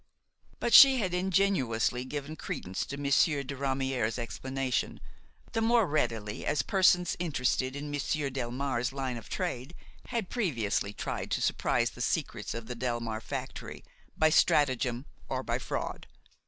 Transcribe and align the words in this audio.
But 0.59 0.73
she 0.73 0.97
had 0.97 1.13
ingenuously 1.13 2.05
given 2.05 2.35
credence 2.35 2.87
to 2.87 2.97
Monsieur 2.97 3.43
de 3.43 3.55
Ramière's 3.55 4.17
explanation, 4.17 4.99
the 5.51 5.61
more 5.61 5.85
readily 5.85 6.43
as 6.43 6.63
persons 6.63 7.15
interested 7.19 7.75
in 7.75 7.91
Monsieur 7.91 8.31
Delmare's 8.31 8.91
line 8.91 9.15
of 9.15 9.29
trade 9.29 9.75
had 10.07 10.27
previously 10.27 10.91
tried 10.91 11.29
to 11.29 11.39
surprise 11.43 11.91
the 11.91 12.01
secrets 12.01 12.55
of 12.55 12.65
the 12.65 12.75
Delmare 12.75 13.21
factory, 13.21 13.83
by 14.17 14.31
stratagem 14.31 15.05
or 15.29 15.43
by 15.43 15.59
fraud. 15.59 16.07